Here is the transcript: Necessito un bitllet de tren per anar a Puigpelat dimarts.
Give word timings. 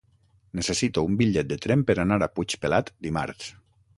Necessito 0.59 1.03
un 1.09 1.17
bitllet 1.19 1.51
de 1.51 1.59
tren 1.67 1.85
per 1.91 1.97
anar 2.05 2.19
a 2.27 2.31
Puigpelat 2.39 2.93
dimarts. 3.09 3.55